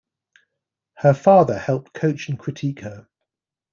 [0.95, 3.07] Her father helped coach and critique her.